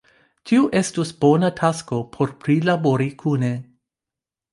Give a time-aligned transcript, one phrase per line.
[0.51, 3.53] tio estus bona tasko por prilabori kune.